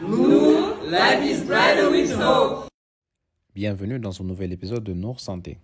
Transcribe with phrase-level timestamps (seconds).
[0.00, 0.54] Nous,
[0.88, 2.68] life is brighter with hope.
[3.52, 5.58] Bienvenue dans ce nouvel épisode de Nour Santé.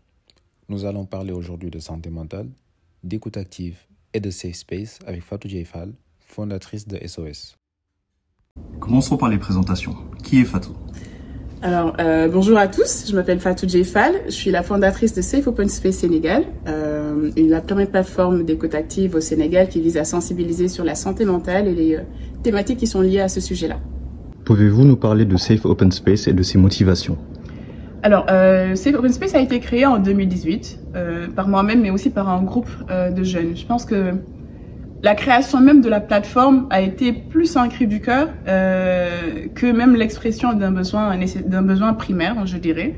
[0.69, 2.49] Nous allons parler aujourd'hui de santé mentale,
[3.05, 3.77] d'écoute active
[4.13, 7.55] et de safe space avec Fatou Djaifal, fondatrice de SOS.
[8.81, 9.95] Commençons par les présentations?
[10.25, 10.73] Qui est Fatou?
[11.63, 15.47] Alors, euh, bonjour à tous, je m'appelle Fatou Djaifal, je suis la fondatrice de Safe
[15.47, 20.05] Open Space Sénégal, euh, une, la première plateforme d'écoute active au Sénégal qui vise à
[20.05, 22.03] sensibiliser sur la santé mentale et les euh,
[22.43, 23.79] thématiques qui sont liées à ce sujet-là.
[24.45, 27.17] Pouvez-vous nous parler de Safe Open Space et de ses motivations?
[28.03, 32.11] Alors, euh, Safe Open Space a été créé en 2018 euh, par moi-même, mais aussi
[32.11, 33.57] par un groupe euh, de jeunes.
[33.57, 34.13] Je pense que
[35.03, 39.97] la création même de la plateforme a été plus un cri du cœur que même
[39.97, 42.95] l'expression d'un besoin, d'un besoin primaire, je dirais.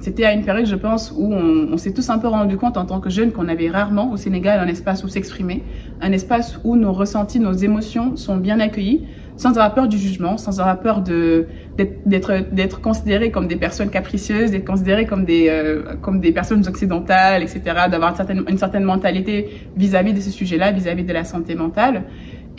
[0.00, 2.76] C'était à une période, je pense, où on, on s'est tous un peu rendu compte
[2.76, 5.64] en tant que jeunes qu'on avait rarement au Sénégal un espace où s'exprimer,
[6.02, 9.06] un espace où nos ressentis, nos émotions sont bien accueillis,
[9.38, 14.50] sans avoir peur du jugement, sans avoir peur de d'être considérés comme des personnes capricieuses,
[14.50, 17.60] d'être considérés comme des euh, comme des personnes occidentales, etc.
[17.90, 18.14] D'avoir
[18.48, 22.02] une certaine mentalité vis-à-vis de ce sujet-là, vis-à-vis de la santé mentale.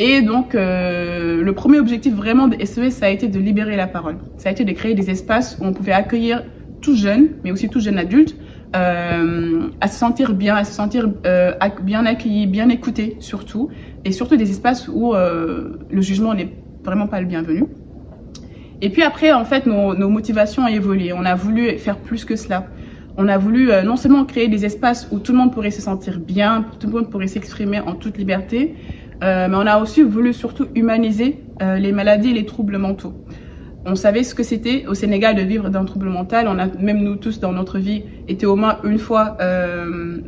[0.01, 3.87] Et donc, euh, le premier objectif vraiment de SES, ça a été de libérer la
[3.87, 4.15] parole.
[4.37, 6.45] Ça a été de créer des espaces où on pouvait accueillir
[6.81, 8.37] tout jeune, mais aussi tout jeune adulte,
[8.77, 11.09] euh, à se sentir bien, à se sentir
[11.83, 13.67] bien accueilli, bien écouté surtout,
[14.05, 16.53] et surtout des espaces où le jugement n'est
[16.89, 17.65] vraiment pas le bienvenu.
[18.81, 21.13] Et puis après, en fait, nos, motivations ont évolué.
[21.13, 22.67] On a voulu faire plus que cela.
[23.17, 25.81] On a voulu euh, non seulement créer des espaces où tout le monde pourrait se
[25.81, 28.75] sentir bien, tout le monde pourrait s'exprimer en toute liberté,
[29.23, 33.13] euh, mais on a aussi voulu surtout humaniser euh, les maladies et les troubles mentaux.
[33.85, 36.47] On savait ce que c'était au Sénégal de vivre d'un trouble mental.
[36.47, 40.19] On a même nous tous dans notre vie été au moins une fois euh,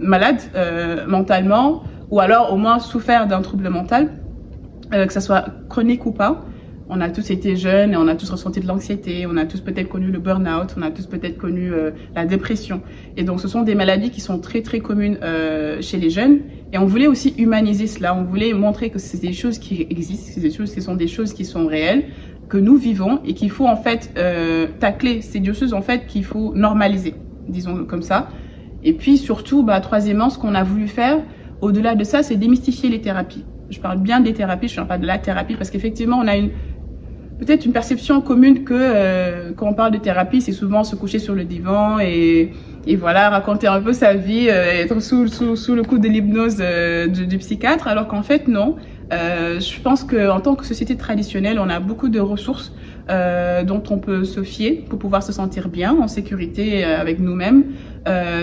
[1.08, 4.10] mentalement, ou alors au moins souffert d'un trouble mental,
[4.92, 6.44] que ce soit chronique ou pas.
[6.94, 9.62] On a tous été jeunes et on a tous ressenti de l'anxiété, on a tous
[9.62, 12.82] peut-être connu le burn-out, on a tous peut-être connu euh, la dépression.
[13.16, 16.42] Et donc ce sont des maladies qui sont très très communes euh, chez les jeunes.
[16.74, 20.32] Et on voulait aussi humaniser cela, on voulait montrer que c'est des choses qui existent,
[20.34, 22.08] c'est des choses qui sont des choses qui sont réelles,
[22.50, 25.22] que nous vivons et qu'il faut en fait euh, tacler.
[25.22, 27.16] C'est des choses en fait qu'il faut normaliser,
[27.48, 28.28] disons comme ça.
[28.84, 31.20] Et puis surtout, bah, troisièmement, ce qu'on a voulu faire,
[31.62, 33.46] au-delà de ça, c'est démystifier les thérapies.
[33.70, 36.28] Je parle bien des thérapies, je ne parle pas de la thérapie, parce qu'effectivement, on
[36.28, 36.50] a une
[37.42, 41.18] peut-être une perception commune que euh, quand on parle de thérapie, c'est souvent se coucher
[41.18, 42.52] sur le divan et,
[42.86, 46.08] et voilà raconter un peu sa vie, euh, être sous, sous, sous le coup de
[46.08, 48.76] l'hypnose euh, du, du, psychiatre, alors qu'en fait non.
[49.12, 52.74] Euh, je pense qu'en tant que société traditionnelle, on a beaucoup de ressources
[53.10, 57.66] euh, dont on peut se fier pour pouvoir se sentir bien, en sécurité avec nous-mêmes,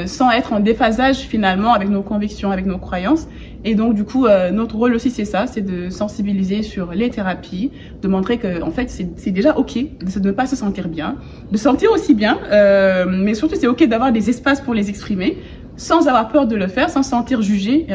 [0.07, 3.27] sans être en déphasage finalement avec nos convictions, avec nos croyances.
[3.65, 7.11] Et donc du coup, euh, notre rôle aussi c'est ça, c'est de sensibiliser sur les
[7.11, 11.17] thérapies, de montrer que en fait c'est déjà ok de ne pas se sentir bien,
[11.51, 15.39] de sentir aussi bien, euh, mais surtout c'est ok d'avoir des espaces pour les exprimer,
[15.77, 17.87] sans avoir peur de le faire, sans se sentir jugé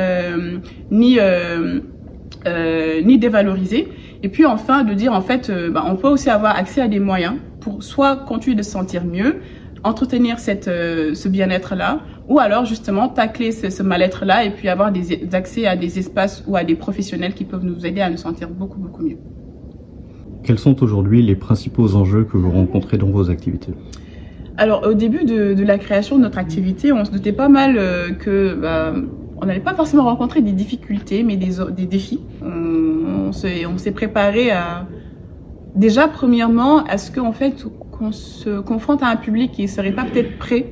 [2.48, 3.88] euh, ni dévalorisé.
[4.24, 7.00] Et puis enfin de dire en fait, bah, on peut aussi avoir accès à des
[7.00, 9.38] moyens pour soit continuer de se sentir mieux,
[9.84, 14.92] entretenir cette, euh, ce bien-être-là, ou alors justement tacler ce, ce mal-être-là et puis avoir
[14.92, 18.18] des, accès à des espaces ou à des professionnels qui peuvent nous aider à nous
[18.18, 19.18] sentir beaucoup, beaucoup mieux.
[20.44, 23.74] Quels sont aujourd'hui les principaux enjeux que vous rencontrez dans vos activités?
[24.58, 27.76] Alors au début de, de, la création de notre activité, on se doutait pas mal
[27.78, 28.56] euh, que...
[28.56, 28.94] Bah,
[29.42, 32.22] on n'allait pas forcément rencontrer des difficultés, mais des, des défis.
[32.42, 34.86] On, on s'est préparé à,
[35.76, 40.04] déjà premièrement, à ce qu'en fait, qu'on se confronte à un public qui serait pas
[40.04, 40.68] peut-être prêt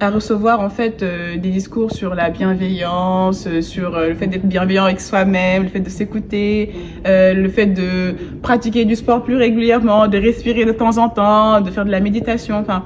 [0.00, 4.26] à recevoir en fait euh, des discours sur la bienveillance, euh, sur euh, le fait
[4.26, 6.74] d'être bienveillant avec soi-même, le fait de s'écouter,
[7.06, 11.60] euh, le fait de pratiquer du sport plus régulièrement, de respirer de temps en temps,
[11.60, 12.56] de faire de la méditation.
[12.56, 12.84] Enfin,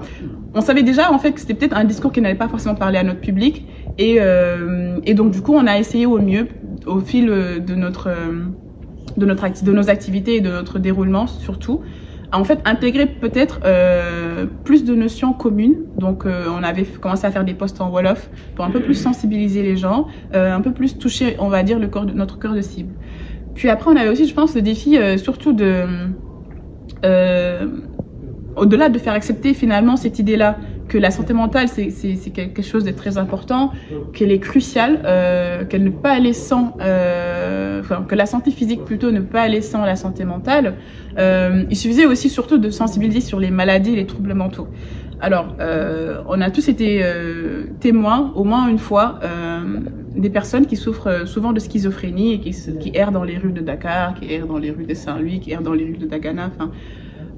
[0.54, 2.98] on savait déjà en fait que c'était peut-être un discours qui n'allait pas forcément parler
[2.98, 3.66] à notre public,
[3.98, 6.48] et, euh, et donc du coup on a essayé au mieux
[6.86, 8.10] au fil de notre
[9.16, 11.82] de notre de nos activités et de notre déroulement surtout
[12.32, 15.76] en fait intégrer peut-être euh, plus de notions communes.
[15.96, 18.94] Donc euh, on avait commencé à faire des posts en wolof pour un peu plus
[18.94, 22.38] sensibiliser les gens, euh, un peu plus toucher, on va dire, le corps de, notre
[22.38, 22.94] cœur de cible.
[23.54, 25.84] Puis après on avait aussi, je pense, le défi euh, surtout de
[27.04, 27.66] euh,
[28.56, 32.90] au-delà de faire accepter finalement cette idée-là que la santé mentale c'est quelque chose de
[32.90, 33.72] très important,
[34.12, 38.50] qu'elle est cruciale, euh, qu'elle ne peut pas aller sans, euh, enfin, que la santé
[38.50, 40.74] physique plutôt ne peut pas aller sans la santé mentale.
[41.18, 44.68] Euh, il suffisait aussi surtout de sensibiliser sur les maladies et les troubles mentaux.
[45.20, 49.80] Alors, euh, on a tous été euh, témoins, au moins une fois, euh,
[50.14, 53.60] des personnes qui souffrent souvent de schizophrénie et qui, qui errent dans les rues de
[53.60, 56.50] Dakar, qui errent dans les rues de Saint-Louis, qui errent dans les rues de Dagana.
[56.54, 56.70] Enfin,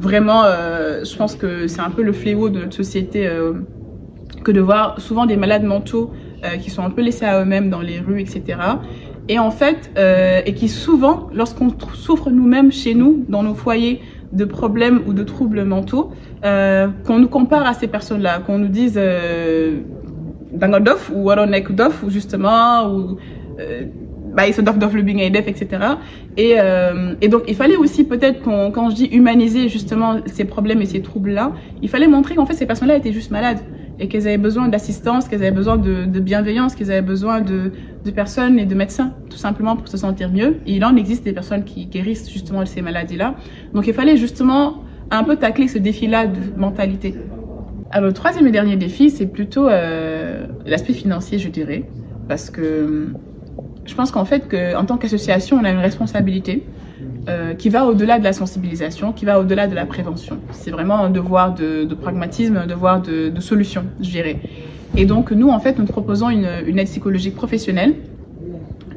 [0.01, 3.53] vraiment, euh, je pense que c'est un peu le fléau de notre société euh,
[4.43, 6.13] que de voir souvent des malades mentaux
[6.45, 8.59] euh, qui sont un peu laissés à eux-mêmes dans les rues, etc.
[9.29, 9.91] Et en fait,
[10.45, 14.01] et qui souvent, lorsqu'on souffre nous-mêmes chez nous, dans nos foyers,
[14.33, 16.11] de problèmes ou de troubles mentaux,
[16.45, 19.83] euh, qu'on nous compare à ces personnes-là, qu'on nous dise euh,
[20.53, 23.19] dof ou waronek dof ou justement ou
[24.31, 25.83] euh, bah, ils sont dof dof le bing def etc.
[26.37, 30.45] Et, euh, et donc il fallait aussi peut-être qu'on quand je dis humaniser justement ces
[30.45, 33.61] problèmes et ces troubles-là, il fallait montrer qu'en fait ces personnes-là étaient juste malades
[33.99, 37.73] et qu'elles avaient besoin d'assistance, qu'elles avaient besoin de, bienveillance, qu'elles avaient besoin de,
[38.05, 40.57] de personnes et de médecins, tout simplement pour se sentir mieux.
[40.67, 43.35] Et il en existe des personnes qui guérissent justement ces maladies-là.
[43.75, 47.15] Donc il fallait justement un peu tacler ce défi-là de mentalité.
[47.91, 51.85] Alors le troisième et dernier défi, c'est plutôt euh, l'aspect financier, je dirais,
[52.29, 53.09] parce que
[53.87, 56.65] je pense qu'en fait, que, en tant qu'association, on a une responsabilité
[57.29, 60.39] euh, qui va au-delà de la sensibilisation, qui va au-delà de la prévention.
[60.53, 64.39] C'est vraiment un devoir de, pragmatisme, un devoir de, solution, je dirais.
[64.97, 67.95] Et donc, nous, en fait, nous proposons une, aide psychologique professionnelle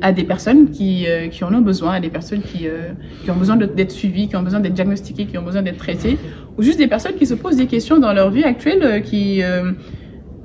[0.01, 2.89] à des personnes qui, euh, qui en ont besoin, à des personnes qui, euh,
[3.24, 6.18] qui ont besoin d'être suivies, qui ont besoin d'être diagnostiquées, qui ont besoin d'être traitées,
[6.57, 9.41] ou juste des personnes qui se posent des questions dans leur vie actuelle, qui,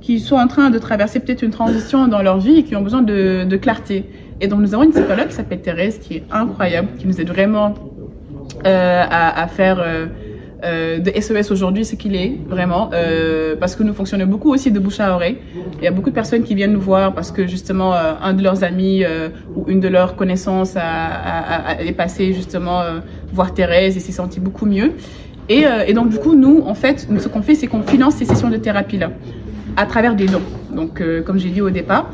[0.00, 2.82] qui sont en train de traverser peut-être une transition dans leur vie et qui ont
[2.82, 4.04] besoin de, de clarté.
[4.40, 7.28] Et donc nous avons une psychologue qui s'appelle Thérèse, qui est incroyable, qui nous aide
[7.28, 7.74] vraiment
[8.66, 10.06] euh, à, à, faire euh,
[10.64, 14.70] euh, de SOS aujourd'hui ce qu'il est, vraiment, euh, parce que nous fonctionnons beaucoup aussi
[14.72, 15.38] de bouche à oreille.
[15.78, 18.32] Il y a beaucoup de personnes qui viennent nous voir parce que justement euh, un
[18.32, 22.82] de leurs amis euh, ou une de leurs connaissances a, a, a est passé justement
[23.32, 24.92] voir Thérèse et s'est senti beaucoup mieux.
[25.48, 28.26] Et, et, donc du coup, nous, en fait, ce qu'on fait, c'est qu'on finance ces
[28.26, 29.10] sessions de thérapie-là
[29.78, 30.42] à travers des dons.
[30.74, 32.10] Donc, comme j'ai dit au départ,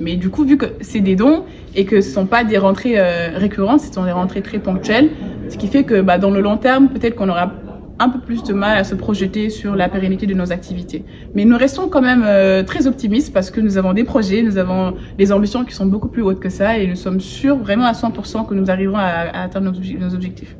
[0.00, 2.58] mais du coup, vu que c'est des dons et que ce ne sont pas des
[2.58, 5.10] rentrées euh, récurrentes, ce sont des rentrées très ponctuelles,
[5.48, 7.52] ce qui fait que bah, dans le long terme, peut-être qu'on aura
[8.00, 11.04] un peu plus de mal à se projeter sur la pérennité de nos activités.
[11.34, 14.58] Mais nous restons quand même euh, très optimistes parce que nous avons des projets, nous
[14.58, 17.84] avons des ambitions qui sont beaucoup plus hautes que ça et nous sommes sûrs vraiment
[17.84, 20.56] à 100% que nous arriverons à, atteindre nos objectifs.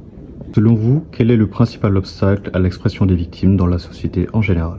[0.55, 4.41] Selon vous, quel est le principal obstacle à l'expression des victimes dans la société en
[4.41, 4.79] général?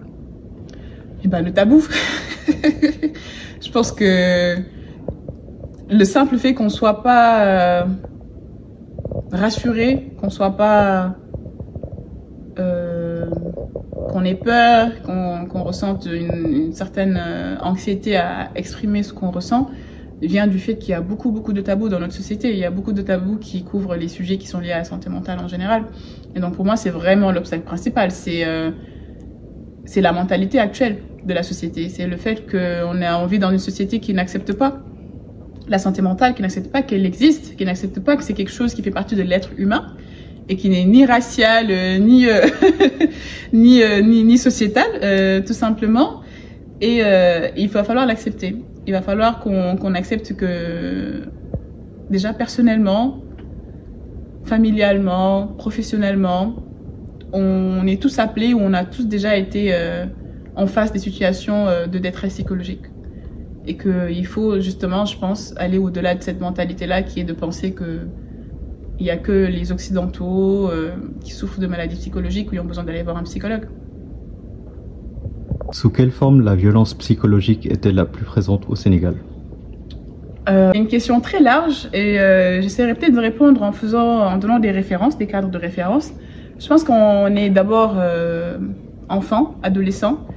[1.26, 1.82] Eh ben, le tabou.
[2.48, 4.58] je pense que
[5.90, 7.86] le simple fait qu'on soit pas euh,
[9.32, 11.16] rassuré, qu'on soit pas
[12.60, 13.26] euh,
[14.10, 19.72] qu'on ait peur, qu'on qu ressente une, certaine euh, anxiété à exprimer ce qu'on ressent,
[20.22, 22.52] vient du fait qu'il y a beaucoup beaucoup de tabous dans notre société.
[22.52, 24.84] Il y a beaucoup de tabous qui couvrent les sujets qui sont liés à la
[24.84, 25.86] santé mentale en général.
[26.36, 28.12] Et donc pour moi, c'est vraiment l'obstacle principal.
[28.12, 28.46] C'est
[29.86, 31.90] c'est la mentalité actuelle de la société.
[31.90, 34.80] C'est le fait qu'on a envie dans une société qui n'accepte pas
[35.68, 38.74] la santé mentale, qui n'accepte pas qu'elle existe, qui n'accepte pas que c'est quelque chose
[38.74, 39.96] qui fait partie de l'être humain
[40.48, 42.46] et qui n'est ni racial, euh, ni, euh,
[43.54, 46.22] ni, euh, ni, ni sociétal, euh, tout simplement.
[46.82, 48.56] Et euh, il va falloir l'accepter.
[48.86, 51.24] Il va falloir qu'on qu accepte que
[52.12, 53.24] déjà personnellement,
[54.44, 56.56] familialement, professionnellement,
[57.34, 59.74] on est tous appelés ou on a tous déjà été
[60.56, 62.86] en face des situations euh, de détresse psychologique.
[63.66, 67.74] Et qu'il faut justement, je pense, aller au-delà de cette mentalité-là qui est de penser
[67.74, 68.02] que
[68.98, 70.92] il n'y a que les Occidentaux euh,
[71.22, 73.68] qui souffrent de maladies psychologiques ou qui ont besoin d'aller voir un psychologue.
[75.72, 79.16] Sous quelle forme la violence psychologique est-elle la plus présente au Sénégal?
[80.48, 84.60] Euh, une question très large et euh, j'essaierai peut-être de répondre en faisant, en donnant
[84.60, 86.12] des références, des cadres de référence.
[86.60, 88.60] Je pense qu'on est d'abord euh,
[89.10, 90.28] enfant, adolescent.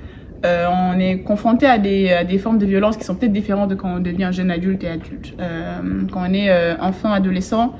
[0.46, 3.96] Euh, on est confronté à des, formes de violence qui sont peut-être différentes de quand
[3.96, 5.34] on devient jeune adulte et adulte.
[5.40, 7.74] Euh, quand on est enfant, adolescent,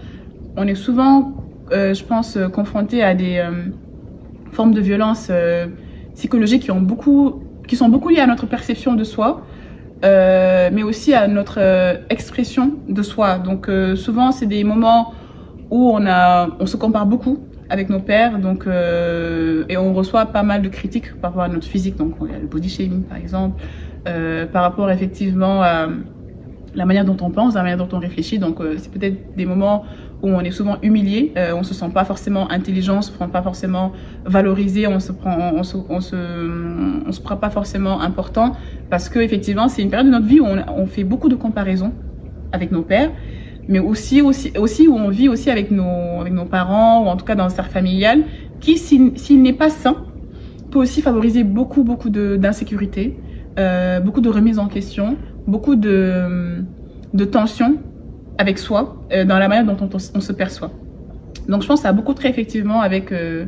[0.57, 1.35] on est souvent,
[1.71, 3.45] je pense, confronté à des
[4.51, 5.31] formes de violence
[6.15, 9.45] psychologiques qui sont beaucoup liées à notre perception de soi.
[10.05, 13.39] Euh, mais aussi à notre euh, expression de soi.
[13.39, 15.13] Donc euh, souvent c'est des moments
[15.71, 20.69] où on se compare beaucoup avec nos pères, donc et on reçoit pas mal de
[20.69, 21.97] critiques par rapport à notre physique.
[21.97, 23.63] Donc il y a le body shaming par exemple,
[24.05, 25.89] par rapport effectivement à
[26.75, 28.39] la manière dont on pense, la manière dont on réfléchit.
[28.39, 29.85] Donc c'est peut-être des moments
[30.23, 33.29] où on est souvent humilié, euh, on se sent pas forcément intelligent, on se prend
[33.29, 33.93] pas forcément
[34.25, 38.57] valorisé, on se prend, on se, on se, on se prend pas forcément important
[38.91, 41.37] parce que effectivement c'est une période de notre vie où on, on, fait beaucoup de
[41.37, 41.95] comparaisons
[42.51, 43.11] avec nos pères,
[43.69, 47.17] mais aussi aussi aussi où on vit aussi avec nos avec nos parents ou en
[47.17, 48.25] tout cas dans un cercle familial
[48.61, 49.97] qui s'il n'est pas sain
[50.71, 53.19] peut aussi favoriser beaucoup, beaucoup d'insécurité,
[53.59, 56.65] euh, beaucoup de remise en question, beaucoup de,
[57.15, 57.79] de tension
[58.39, 60.71] avec soi euh, dans la manière dont on, on, se perçoit.
[61.49, 63.47] Donc je pense que ça a beaucoup trait effectivement avec, euh,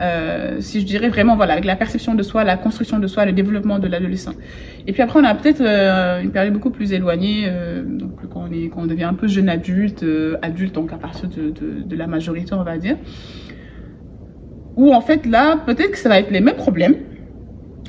[0.00, 3.24] euh, si je dirais vraiment, voilà, avec la perception de soi, la construction de soi,
[3.24, 4.32] le développement de l'adolescent.
[4.86, 8.44] Et puis après, on a peut-être euh, une période beaucoup plus éloignée, euh, donc quand
[8.48, 10.04] on, est, quand on devient un peu jeune adulte,
[10.42, 12.96] adulte donc à partir de, de, de la majorité, on va dire,
[14.76, 16.96] où en fait là, peut-être que ça va être les mêmes problèmes,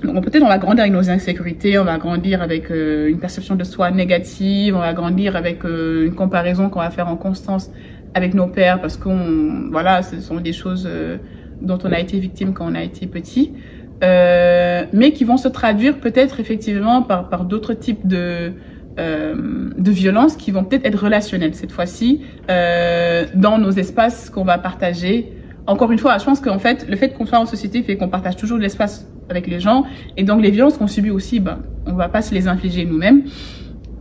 [0.03, 3.55] donc peut-être on va grandir avec nos insécurités, on va grandir avec euh, une perception
[3.55, 7.71] de soi négative, on va grandir avec euh, une comparaison qu'on va faire en constance
[8.13, 11.17] avec nos pères parce qu'on voilà, ce sont des choses euh,
[11.61, 13.55] dont on a été victime quand on a été petit,
[14.01, 18.53] mais qui vont se traduire peut-être effectivement par par d'autres types de
[18.97, 25.33] de violences qui vont peut-être être relationnelles cette fois-ci dans nos espaces qu'on va partager.
[25.67, 28.07] Encore une fois, je pense qu'en fait, le fait qu'on soit en société fait qu'on
[28.07, 29.85] partage toujours de l'espace avec les gens.
[30.15, 33.23] Et donc, les violences qu'on subit aussi, ben, on va pas se les infliger nous-mêmes.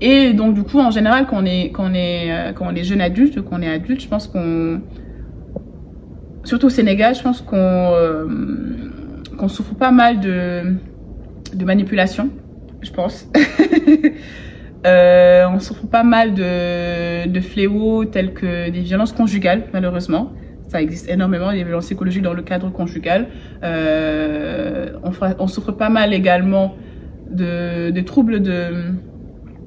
[0.01, 2.75] Et donc, du coup, en général, quand on est, quand on est, euh, quand on
[2.75, 4.83] est jeune adulte, quand on est adulte, je pense qu'on,
[6.47, 8.27] surtout au Sénégal, je pense qu'on, euh,
[9.49, 10.75] souffre pas mal de,
[11.55, 12.31] de manipulation,
[12.83, 13.29] je pense.
[14.87, 20.33] euh, on souffre pas mal de, de fléaux tels que des violences conjugales, malheureusement
[20.69, 23.29] ça existe énormément, des violences psychologiques dans le cadre conjugal.
[23.63, 24.93] Euh,
[25.39, 26.75] on, souffre pas mal également
[27.31, 28.85] de, de troubles de...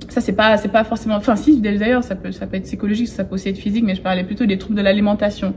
[0.09, 1.15] Ça, c'est pas, pas forcément...
[1.15, 3.95] Enfin, si, d'ailleurs, ça peut, ça peut être psychologique, ça peut aussi être physique, mais
[3.95, 5.53] je parlais plutôt des troubles de l'alimentation,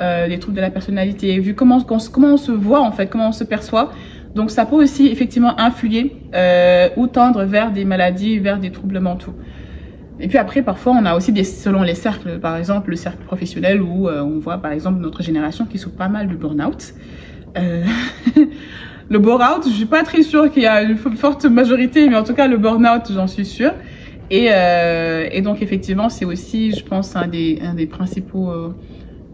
[0.00, 3.28] euh, des troubles de la personnalité, vu comment, comment on se voit, en fait, comment
[3.28, 3.92] on se perçoit.
[4.34, 9.00] Donc, ça peut aussi, effectivement, influer euh, ou tendre vers des maladies, vers des troubles
[9.00, 9.34] mentaux.
[10.20, 13.24] Et puis après, parfois, on a aussi des, selon les cercles, par exemple, le cercle
[13.24, 16.92] professionnel où euh, on voit, par exemple, notre génération qui souffre pas mal du burn-out.
[17.56, 17.84] Euh,
[19.08, 22.22] le burn-out, je suis pas très sûre qu'il y a une forte majorité, mais en
[22.22, 23.72] tout cas, le burn-out, j'en suis sûre.
[24.28, 28.76] Et, euh, et donc, effectivement, c'est aussi, je pense, un des, un des principaux, euh,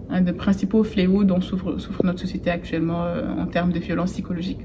[0.08, 4.12] un des principaux fléaux dont souffre, souffre notre société actuellement euh, en termes de violence
[4.12, 4.62] psychologique.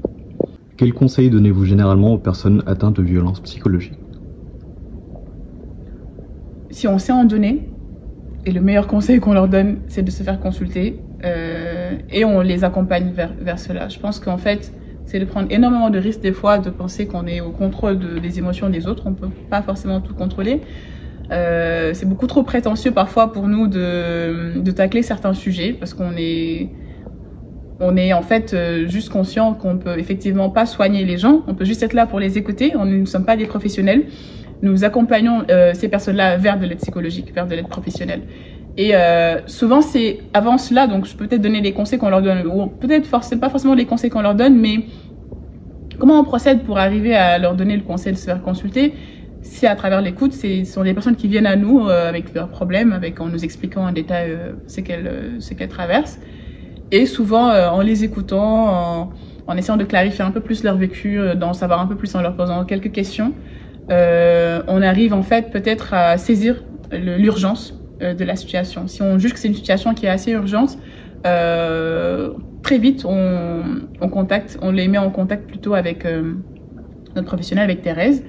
[0.77, 3.99] Quels conseils donnez-vous généralement aux personnes atteintes de violences psychologiques?
[6.69, 7.73] Si on sait en donner,
[8.45, 12.41] et le meilleur conseil qu'on leur donne, c'est de se faire consulter, euh, et on
[12.41, 13.89] les accompagne vers, vers cela.
[13.89, 14.73] Je pense qu'en fait,
[15.05, 18.19] c'est de prendre énormément de risques des fois, de penser qu'on est au contrôle de,
[18.19, 20.61] des émotions des autres, on peut pas forcément tout contrôler.
[21.31, 26.13] Euh, c'est beaucoup trop prétentieux parfois pour nous de, de tacler certains sujets, parce qu'on
[26.17, 26.75] est
[27.79, 31.55] on est en fait euh, juste conscient qu'on peut effectivement pas soigner les gens, on
[31.55, 34.05] peut juste être là pour les écouter, on ne sommes pas des professionnels.
[34.61, 38.21] Nous accompagnons euh, ces personnes-là vers de l'aide psychologique, vers de l'aide professionnelle.
[38.77, 42.21] Et euh, souvent, c'est avant cela, donc je peux peut-être donner les conseils qu'on leur
[42.21, 44.85] donne, ou peut-être pas forcément les conseils qu'on leur donne, mais
[45.97, 48.93] comment on procède pour arriver à leur donner le conseil de se faire consulter?
[49.41, 52.49] Si à travers l'écoute, ce sont des personnes qui viennent à nous euh, avec leurs
[52.49, 56.19] problèmes, avec en nous expliquant en détail euh, ce qu'elles euh, qu'elles traversent,
[56.91, 59.13] et souvent en les écoutant, en,
[59.47, 62.21] en, essayant de clarifier un peu plus leur vécu, d'en savoir un peu plus en
[62.21, 63.33] leur posant quelques questions
[63.89, 68.87] euh, on arrive en fait peut-être à saisir l'urgence euh, de la situation.
[68.87, 70.77] Si on juge que c'est une situation qui est assez urgente,
[71.25, 72.31] euh,
[72.63, 73.63] très vite on,
[73.99, 76.33] on, contacte, on les met en contact plutôt avec euh,
[77.15, 78.23] notre professionnel, avec Thérèse,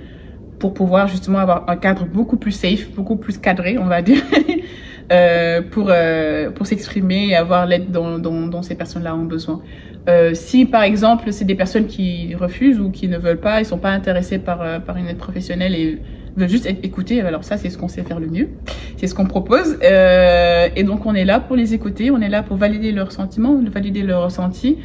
[0.59, 4.23] pour pouvoir justement avoir un cadre beaucoup plus safe, beaucoup plus cadré, on va dire,
[5.13, 9.63] euh, pour euh, pour s'exprimer et avoir l'aide dont, dont, dont, ces personnes-là ont besoin.
[10.09, 13.65] Euh, si par exemple c'est des personnes qui refusent ou qui ne veulent pas, ils
[13.65, 16.03] sont pas intéressés par euh, par une aide professionnelle et
[16.37, 18.51] veulent juste être écoutés, alors ça c'est ce qu'on sait faire le mieux,
[18.97, 19.79] c'est ce qu'on propose.
[19.83, 23.13] Euh, et donc on est là pour les écouter, on est là pour valider leurs
[23.13, 24.79] sentiments, valider leurs ressentis,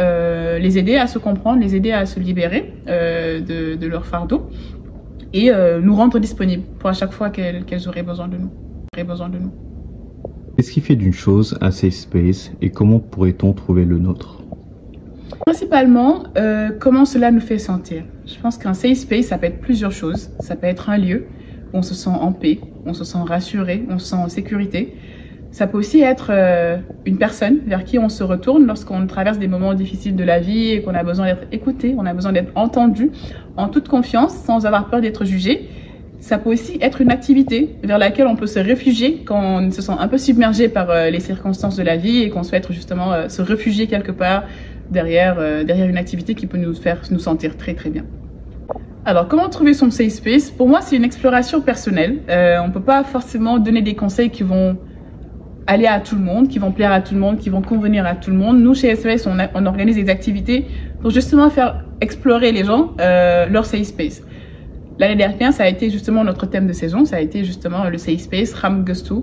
[0.00, 4.06] euh, les aider à se comprendre, les aider à se libérer euh, de, de leur
[4.06, 4.50] fardeau
[5.34, 8.50] et euh, nous rendre disponibles pour à chaque fois qu'elles qu auraient besoin de nous.
[8.94, 9.50] Auraient besoin de nous.
[10.56, 14.40] Qu'est-ce qui fait d'une chose un safe space et comment pourrait-on trouver le nôtre?
[15.44, 18.04] Principalement, euh, comment cela nous fait sentir.
[18.24, 20.30] Je pense qu'un safe space, ça peut être plusieurs choses.
[20.38, 21.26] Ça peut être un lieu
[21.72, 24.94] où on se sent en paix, on se sent rassuré, on se sent en sécurité.
[25.54, 29.46] Ça peut aussi être euh, une personne vers qui on se retourne lorsqu'on traverse des
[29.46, 32.50] moments difficiles de la vie et qu'on a besoin d'être écouté, on a besoin d'être
[32.56, 33.12] entendu
[33.56, 35.68] en toute confiance, sans avoir peur d'être jugé.
[36.18, 39.80] Ça peut aussi être une activité vers laquelle on peut se réfugier quand on se
[39.80, 43.12] sent un peu submergé par euh, les circonstances de la vie et qu'on souhaite justement
[43.12, 44.42] euh, se réfugier quelque part
[44.90, 48.02] derrière, derrière une activité qui peut nous faire nous sentir très très bien.
[49.06, 50.50] Alors, comment trouver son safe space?
[50.50, 52.22] Pour moi, c'est une exploration personnelle.
[52.30, 54.78] Euh, on peut pas forcément donner des conseils qui vont
[55.66, 58.06] aller à tout le monde, qui vont plaire à tout le monde, qui vont convenir
[58.06, 58.60] à tout le monde.
[58.60, 60.66] Nous, chez SOS, on, a, on organise des activités
[61.00, 64.22] pour justement faire explorer les gens euh, leur safe space.
[64.98, 67.98] L'année dernière, ça a été justement notre thème de saison, ça a été justement le
[67.98, 69.14] safe space, Ram Gustu,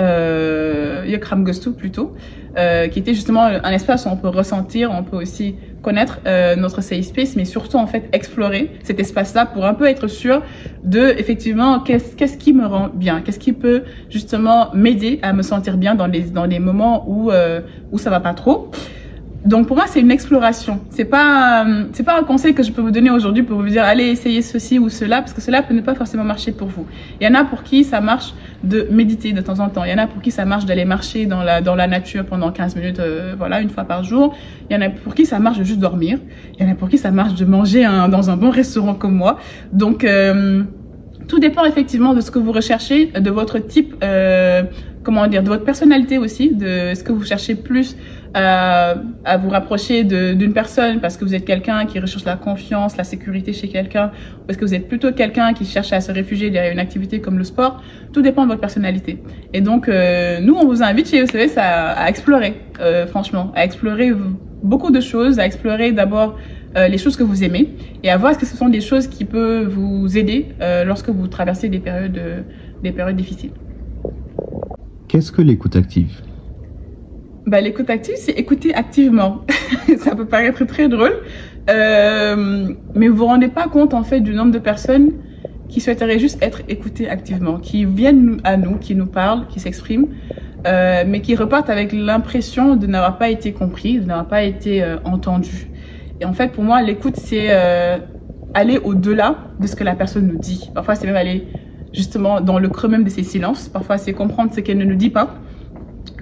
[0.00, 2.14] euh, Ram Gustu plutôt,
[2.58, 6.54] euh, qui était justement un espace où on peut ressentir, on peut aussi connaître euh,
[6.54, 10.42] notre safe space, mais surtout en fait explorer cet espace-là pour un peu être sûr
[10.82, 15.42] de effectivement qu'est-ce qu'est-ce qui me rend bien, qu'est-ce qui peut justement m'aider à me
[15.42, 18.70] sentir bien dans les dans les moments où euh, où ça va pas trop.
[19.44, 20.80] Donc pour moi c'est une exploration.
[20.90, 23.82] C'est pas c'est pas un conseil que je peux vous donner aujourd'hui pour vous dire
[23.82, 26.86] allez essayer ceci ou cela parce que cela peut ne pas forcément marcher pour vous.
[27.20, 29.84] Il y en a pour qui ça marche de méditer de temps en temps.
[29.84, 32.24] Il y en a pour qui ça marche d'aller marcher dans la dans la nature
[32.24, 34.34] pendant 15 minutes euh, voilà une fois par jour.
[34.70, 36.18] Il y en a pour qui ça marche de juste dormir.
[36.58, 38.94] Il y en a pour qui ça marche de manger un, dans un bon restaurant
[38.94, 39.38] comme moi.
[39.72, 40.62] Donc euh,
[41.28, 44.64] tout dépend effectivement de ce que vous recherchez, de votre type, euh,
[45.02, 47.96] comment dire, de votre personnalité aussi, de ce que vous cherchez plus
[48.34, 48.94] à,
[49.24, 53.04] à vous rapprocher d'une personne parce que vous êtes quelqu'un qui recherche la confiance, la
[53.04, 56.50] sécurité chez quelqu'un, ou est-ce que vous êtes plutôt quelqu'un qui cherche à se réfugier
[56.50, 57.82] derrière une activité comme le sport.
[58.12, 59.22] Tout dépend de votre personnalité.
[59.52, 63.64] Et donc, euh, nous, on vous invite chez OCS à, à explorer, euh, franchement, à
[63.64, 64.12] explorer
[64.62, 66.36] beaucoup de choses, à explorer d'abord
[66.76, 69.06] euh, les choses que vous aimez et à voir est-ce que ce sont des choses
[69.06, 72.46] qui peuvent vous aider euh, lorsque vous traversez des périodes,
[72.82, 73.52] des périodes difficiles.
[75.12, 76.22] Qu'est-ce que l'écoute active?
[77.44, 79.44] Bah, L'écoute active, c'est écouter activement.
[79.98, 81.12] ça peut paraître très drôle,
[81.68, 85.12] euh, mais vous vous rendez pas compte en fait du nombre de personnes
[85.68, 90.08] qui souhaiteraient juste être écoutées activement, qui viennent à nous, qui nous parlent, qui s'expriment,
[90.66, 94.82] euh, mais qui repartent avec l'impression de n'avoir pas été compris, de n'avoir pas été
[94.82, 95.70] euh, entendu.
[96.20, 97.98] Et en fait, pour moi, l'écoute, c'est euh,
[98.54, 100.70] aller au-delà de ce que la personne nous dit.
[100.72, 101.48] Parfois, c'est même aller
[101.92, 103.68] justement dans le creux même de ses silences.
[103.68, 105.34] Parfois, c'est comprendre ce qu'elle ne nous dit pas.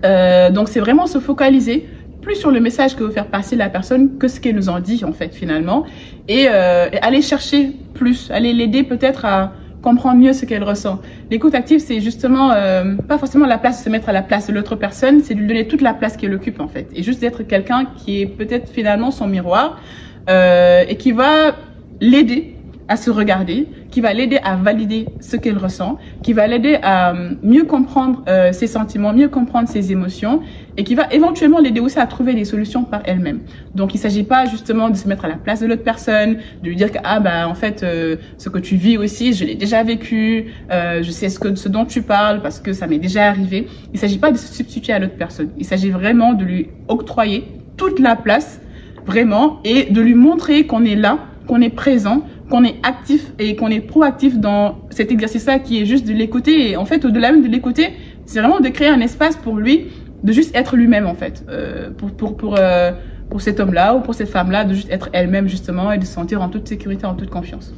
[0.05, 1.89] Euh, donc, c'est vraiment se focaliser
[2.23, 4.81] plus sur le message que veut faire passer la personne que ce qu'elle nous en
[4.81, 5.85] dit, en fait, finalement.
[6.29, 11.00] Et, euh, aller chercher plus, aller l'aider peut-être à comprendre mieux ce qu'elle ressent.
[11.31, 14.47] L'écoute active, c'est justement euh, pas forcément la place de se mettre à la place
[14.47, 17.03] de l'autre personne, c'est de lui donner toute la place qu'elle occupe en fait, et
[17.03, 19.81] juste d'être quelqu'un qui est peut-être finalement son miroir
[20.29, 21.56] euh, et qui va
[22.00, 22.56] l'aider
[22.91, 27.15] à se regarder, qui va l'aider à valider ce qu'elle ressent, qui va l'aider à
[27.15, 30.41] euh, mieux comprendre euh, ses sentiments, mieux comprendre ses émotions,
[30.76, 33.43] et qui va éventuellement l'aider aussi à trouver des solutions par elle-même.
[33.76, 36.39] Donc il ne s'agit pas justement de se mettre à la place de l'autre personne,
[36.65, 39.45] de lui dire que ah bah en fait euh, ce que tu vis aussi, je
[39.45, 42.99] l'ai déjà vécu, je sais ce que ce dont tu parles parce que ça m'est
[42.99, 43.69] déjà arrivé.
[43.93, 45.50] Il ne s'agit pas de se substituer à l'autre personne.
[45.59, 47.45] Il s'agit vraiment de lui octroyer
[47.76, 48.61] toute la place
[49.07, 53.56] vraiment et de lui montrer qu'on est là, qu'on est présent, qu'on est actif et
[53.56, 56.71] qu'on est proactif dans cet exercice-là qui est juste de l'écouter.
[56.71, 57.86] Et en fait, au-delà même de l'écouter,
[58.26, 59.86] c'est vraiment de créer un espace pour lui,
[60.23, 62.93] de juste être lui-même en fait, euh, pour pour pour euh,
[63.30, 66.13] pour cet homme-là ou pour cette femme-là, de juste être elle-même justement et de se
[66.13, 67.73] sentir en toute sécurité, en toute confiance.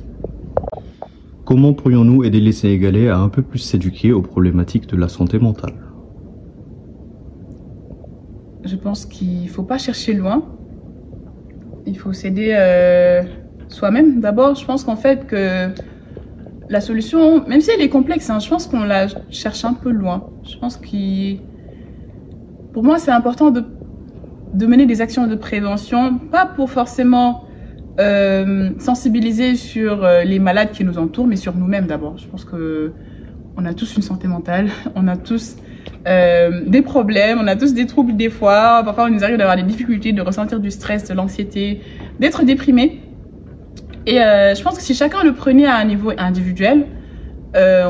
[1.44, 5.38] Comment pourrions-nous aider les Sénégalais à un peu plus s'éduquer aux problématiques de la santé
[5.38, 5.74] mentale?
[8.64, 10.42] Je pense qu'il faut pas chercher loin.
[11.84, 12.54] Il faut s'aider.
[12.56, 13.22] Euh
[13.72, 14.20] soi-même.
[14.20, 15.68] D'abord, je pense qu'en fait que
[16.68, 19.90] la solution, même si elle est complexe, hein, je pense qu'on la cherche un peu
[19.90, 20.30] loin.
[20.44, 21.36] Je pense que
[22.72, 23.64] pour moi, c'est important de,
[24.66, 27.44] mener des actions de prévention, pas pour forcément
[28.00, 32.16] euh, sensibiliser sur euh, les malades qui nous entourent, mais sur nous-mêmes d'abord.
[32.16, 32.92] Je pense que
[33.56, 35.56] on a tous une santé mentale, on a tous
[36.06, 38.82] euh, des problèmes, on a tous des troubles des fois.
[38.84, 41.82] Parfois, on nous arrive d'avoir des difficultés, de ressentir du stress, de l'anxiété,
[42.18, 43.11] d'être déprimé.
[44.06, 46.86] Et euh, je pense que si chacun le prenait à un niveau individuel,
[47.54, 47.84] euh,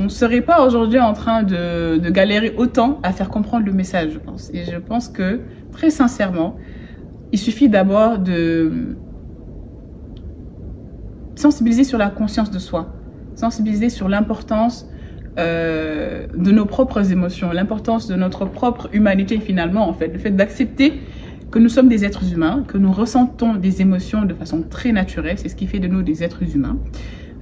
[0.00, 4.10] on ne serait pas aujourd'hui en train de, galérer autant à faire comprendre le message,
[4.12, 4.50] je pense.
[4.52, 6.56] Et je pense que, très sincèrement,
[7.32, 8.98] il suffit d'abord de
[11.36, 12.96] sensibiliser sur la conscience de soi,
[13.34, 14.88] sensibiliser sur l'importance
[15.38, 20.30] euh, de nos propres émotions, l'importance de notre propre humanité finalement, en fait, le fait
[20.30, 21.02] d'accepter
[21.50, 25.38] que nous sommes des êtres humains, que nous ressentons des émotions de façon très naturelle,
[25.38, 26.78] c'est ce qui fait de nous des êtres humains,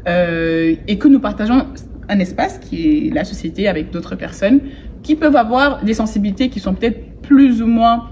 [0.08, 1.66] euh, et que nous partageons
[2.08, 4.60] un espace qui est la société avec d'autres personnes
[5.02, 8.10] qui peuvent avoir des sensibilités qui sont peut-être plus ou moins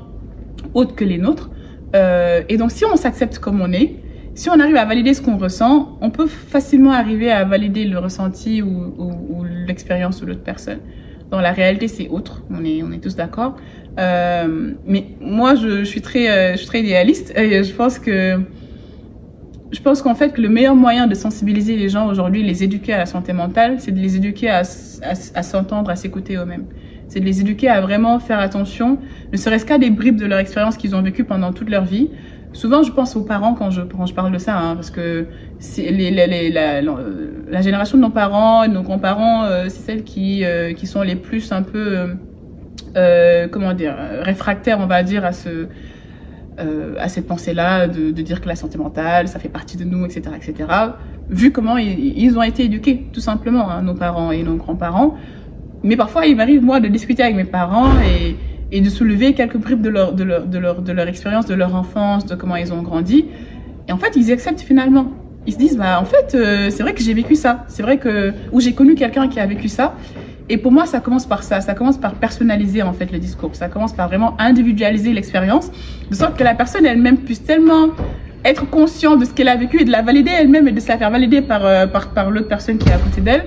[0.75, 1.51] hautes que les nôtres.
[1.95, 3.97] Euh, et donc si on s'accepte comme on est,
[4.35, 7.99] si on arrive à valider ce qu'on ressent, on peut facilement arriver à valider le
[7.99, 10.81] ressenti ou, l'expérience de l'autre personne.
[11.31, 12.43] Dans la réalité, c'est autre.
[12.51, 13.57] On est, on est tous d'accord.
[13.99, 17.99] Euh, mais moi, je, je, suis très, euh, je suis très idéaliste et je pense
[17.99, 18.41] que
[19.73, 22.99] je pense qu'en fait le meilleur moyen de sensibiliser les gens aujourd'hui, les éduquer à
[22.99, 26.67] la santé mentale, c'est de les éduquer à, s'entendre, à s'écouter eux-mêmes.
[27.09, 28.99] C'est de les éduquer à vraiment faire attention,
[29.33, 32.11] ne serait-ce qu'à des bribes de leur expérience qu'ils ont vécues pendant toute leur vie,
[32.53, 35.27] souvent, je pense aux parents quand je, quand je parle de ça, hein, parce que
[35.79, 40.45] les, les, la, la, génération de nos parents, de nos grands-parents, euh, c'est celles qui,
[40.45, 42.17] euh, qui sont les plus un peu,
[42.97, 45.69] euh, comment dire, réfractaires, on va dire, à ce
[46.99, 50.05] à cette pensée-là de, de, dire que la santé mentale, ça fait partie de nous,
[50.05, 50.69] etc., etc.
[51.29, 55.17] Vu comment ils, ont été éduqués, tout simplement, hein, nos parents et nos grands-parents.
[55.83, 58.37] Mais parfois, il m'arrive moi de discuter avec mes parents et
[58.73, 61.55] et de soulever quelques bribes de leur, de leur, de leur, de leur expérience, de
[61.55, 63.27] leur enfance, de comment ils ont grandi.
[63.87, 65.13] Et en fait, ils acceptent finalement.
[65.47, 67.65] Ils se disent, bah, en fait, euh, c'est vrai que j'ai vécu ça.
[67.69, 69.95] C'est vrai que, ou j'ai connu quelqu'un qui a vécu ça.
[70.49, 71.61] Et pour moi, ça commence par ça.
[71.61, 73.55] Ça commence par personnaliser, en fait, le discours.
[73.55, 75.71] Ça commence par vraiment individualiser l'expérience.
[76.11, 77.89] De sorte que la personne elle-même puisse tellement
[78.45, 80.89] être consciente de ce qu'elle a vécu et de la valider elle-même et de se
[80.89, 83.45] la faire valider par, euh, par, par l'autre personne qui est à côté d'elle,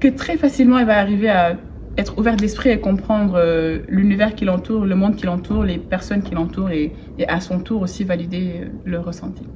[0.00, 1.56] que très facilement, elle va arriver à
[1.96, 6.22] être ouvert d'esprit et comprendre euh, l'univers qui l'entoure, le monde qui l'entoure, les personnes
[6.22, 9.46] qui l'entourent et, et, à son tour aussi valider euh, le ressenti.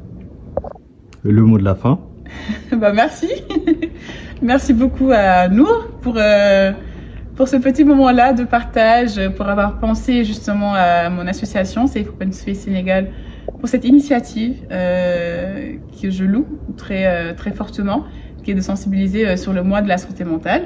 [1.23, 1.99] Le mot de la fin?
[2.73, 3.29] bah, Merci.
[4.43, 6.73] merci beaucoup à Nour pour, euh,
[7.35, 12.33] pour ce petit moment-là de partage, pour avoir pensé justement à mon association, Safe Open
[12.33, 13.13] Space Sénégal,
[13.59, 18.05] pour cette initiative euh, que je loue très, très fortement,
[18.45, 20.63] qui est de sensibiliser sur le mois de la santé mentale.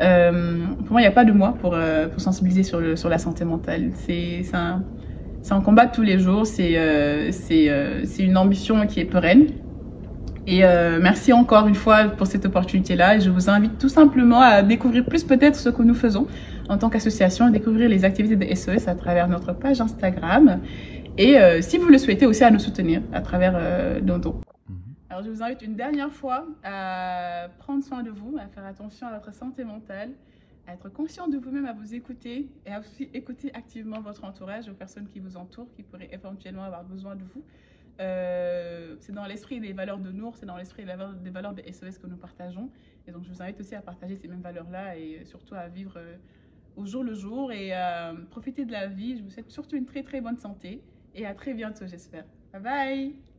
[0.00, 3.18] Euh, pour moi, il n'y a pas de moi pour, euh, pour sensibiliser sur, la
[3.18, 3.92] santé mentale.
[3.94, 4.84] C'est un,
[5.50, 9.46] un combat de tous les jours, c'est euh, euh une ambition qui est pérenne.
[10.50, 13.20] Et euh, merci encore une fois pour cette opportunité-là.
[13.20, 16.26] Je vous invite tout simplement à découvrir plus peut-être ce que nous faisons
[16.68, 20.60] en tant qu'association, à découvrir les activités de SOS à travers notre page Instagram.
[21.16, 24.40] Et euh, si vous le souhaitez aussi à nous soutenir à travers euh, nos dons.
[25.08, 29.06] Alors, je vous invite une dernière fois à prendre soin de vous, à faire attention
[29.06, 30.10] à votre santé mentale,
[30.66, 34.68] à être conscient de vous-même, à vous écouter et à aussi écouter activement votre entourage,
[34.68, 37.44] aux personnes qui vous entourent, qui pourraient éventuellement avoir besoin de vous.
[38.00, 41.98] Euh, c'est dans l'esprit des valeurs de Nour, c'est dans l'esprit des valeurs des SOS
[41.98, 42.70] que nous partageons.
[43.06, 45.94] Et donc, je vous invite aussi à partager ces mêmes valeurs-là et surtout à vivre
[45.96, 46.16] euh,
[46.76, 49.18] au jour le jour et à profiter de la vie.
[49.18, 50.82] Je vous souhaite surtout une très très bonne santé
[51.14, 52.24] et à très bientôt, j'espère.
[52.52, 53.29] Bye bye